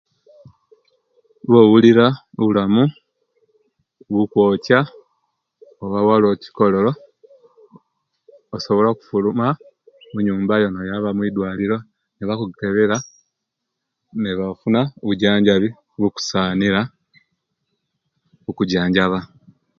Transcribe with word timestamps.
Obulira 1.59 2.07
obulamu 2.39 2.83
bukwokya 4.13 4.79
oba 5.83 5.99
waliwo 6.07 6.31
ekikolo 6.35 6.79
osobala 8.55 8.87
okufuluma 8.91 9.47
muyunbayo 10.13 10.67
noyaba 10.69 11.09
mudwaliro 11.17 11.77
nibakukebera 12.15 12.97
nibafuna 14.21 14.81
obwijanjabi 15.01 15.69
obukusanira 15.95 16.81
okujanjaba 18.49 19.19